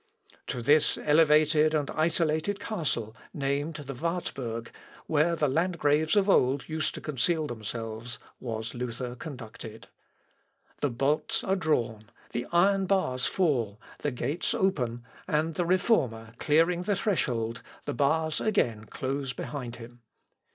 ]To 0.47 0.63
this 0.63 0.97
elevated 0.97 1.75
and 1.75 1.91
isolated 1.91 2.59
castle, 2.59 3.15
named 3.35 3.75
the 3.75 3.93
Wartburg, 3.93 4.71
where 5.05 5.35
the 5.35 5.47
Landgraves 5.47 6.15
of 6.15 6.27
old 6.27 6.67
used 6.67 6.95
to 6.95 7.01
conceal 7.01 7.45
themselves, 7.45 8.17
was 8.39 8.73
Luther 8.73 9.13
conducted. 9.15 9.89
The 10.79 10.89
bolts 10.89 11.43
are 11.43 11.55
drawn, 11.55 12.05
the 12.31 12.47
iron 12.51 12.87
bars 12.87 13.27
fall, 13.27 13.79
the 13.99 14.09
gates 14.09 14.55
open, 14.55 15.03
and 15.27 15.53
the 15.53 15.65
Reformer 15.67 16.33
clearing 16.39 16.81
the 16.81 16.95
threshold, 16.95 17.61
the 17.85 17.93
bars 17.93 18.41
again 18.41 18.85
close 18.85 19.33
behind 19.33 19.75
him. 19.75 20.01